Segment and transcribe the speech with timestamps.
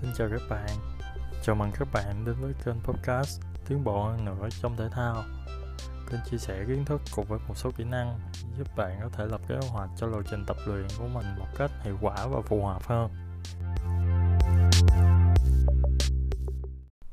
[0.00, 0.68] Xin chào các bạn.
[1.42, 5.24] Chào mừng các bạn đến với kênh podcast Tiến bộ hơn nữa trong thể thao.
[6.10, 8.18] Kênh chia sẻ kiến thức cùng với một số kỹ năng
[8.58, 11.46] giúp bạn có thể lập kế hoạch cho lộ trình tập luyện của mình một
[11.56, 13.10] cách hiệu quả và phù hợp hơn.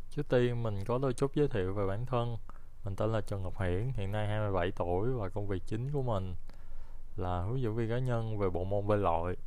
[0.09, 2.37] Trước tiên mình có đôi chút giới thiệu về bản thân.
[2.85, 6.01] Mình tên là Trần Ngọc Hiển, hiện nay 27 tuổi và công việc chính của
[6.01, 6.35] mình
[7.15, 9.37] là hướng dẫn viên cá nhân về bộ môn bơi lội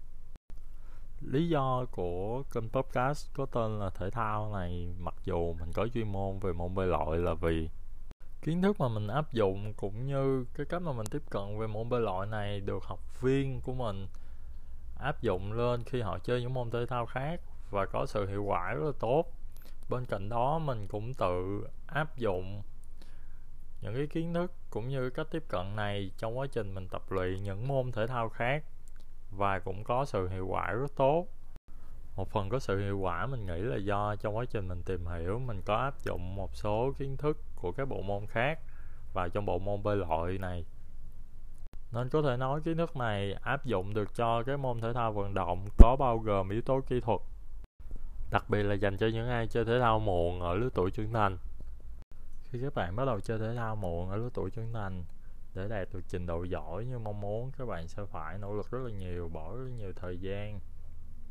[1.21, 5.87] lý do của kênh podcast có tên là thể thao này, mặc dù mình có
[5.95, 7.69] chuyên môn về môn bơi lội là vì
[8.43, 11.67] kiến thức mà mình áp dụng cũng như cái cách mà mình tiếp cận về
[11.67, 14.07] môn bơi lội này được học viên của mình
[14.99, 18.45] áp dụng lên khi họ chơi những môn thể thao khác và có sự hiệu
[18.45, 19.25] quả rất là tốt.
[19.89, 22.63] Bên cạnh đó, mình cũng tự áp dụng
[23.83, 27.03] những cái kiến thức cũng như cách tiếp cận này trong quá trình mình tập
[27.11, 28.65] luyện những môn thể thao khác
[29.31, 31.27] và cũng có sự hiệu quả rất tốt.
[32.17, 35.07] Một phần có sự hiệu quả mình nghĩ là do trong quá trình mình tìm
[35.07, 38.59] hiểu, mình có áp dụng một số kiến thức của các bộ môn khác
[39.15, 40.65] vào trong bộ môn bơi lội này.
[41.93, 45.13] Nên có thể nói kiến thức này áp dụng được cho cái môn thể thao
[45.13, 47.21] vận động có bao gồm yếu tố kỹ thuật,
[48.31, 51.13] đặc biệt là dành cho những ai chơi thể thao muộn ở lứa tuổi trưởng
[51.13, 51.39] thành.
[52.51, 55.05] Khi các bạn bắt đầu chơi thể thao muộn ở lứa tuổi trưởng thành
[55.55, 58.71] để đạt được trình độ giỏi như mong muốn các bạn sẽ phải nỗ lực
[58.71, 60.61] rất là nhiều, bỏ rất nhiều thời gian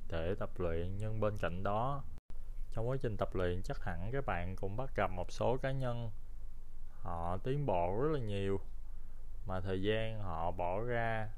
[0.07, 0.97] để tập luyện.
[0.97, 2.03] Nhưng bên cạnh đó,
[2.71, 5.71] trong quá trình tập luyện chắc hẳn các bạn cũng bắt gặp một số cá
[5.71, 6.09] nhân,
[7.01, 8.59] họ tiến bộ rất là nhiều
[9.47, 11.29] mà thời gian họ bỏ ra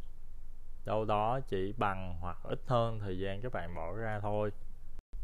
[0.86, 4.52] đâu đó chỉ bằng hoặc ít hơn thời gian các bạn bỏ ra thôi.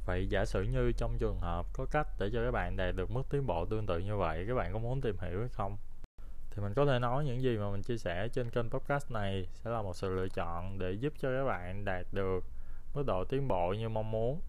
[0.06, 3.12] Vậy giả sử như trong trường hợp có cách để cho các bạn đạt được
[3.12, 5.78] mức tiến bộ tương tự như vậy, các bạn có muốn tìm hiểu hay không?
[6.58, 9.48] Thì mình có thể nói những gì mà mình chia sẻ trên kênh podcast này
[9.54, 12.44] sẽ là một sự lựa chọn để giúp cho các bạn đạt được
[12.94, 14.42] mức độ tiến bộ như mong muốn.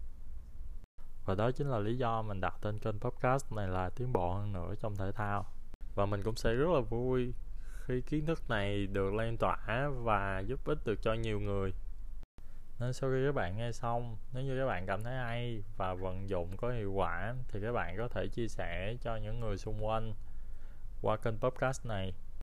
[1.25, 4.35] Và đó chính là lý do mình đặt tên kênh podcast này là tiến bộ
[4.35, 5.47] hơn nữa trong thể thao.
[5.95, 7.33] Và mình cũng sẽ rất là vui
[7.85, 11.73] khi kiến thức này được lan tỏa và giúp ích được cho nhiều người.
[12.81, 15.95] Nên sau khi các bạn nghe xong, nếu như các bạn cảm thấy hay và
[15.95, 19.57] vận dụng có hiệu quả, thì các bạn có thể chia sẻ cho những người
[19.57, 20.15] xung quanh
[21.01, 22.15] qua kênh podcast này.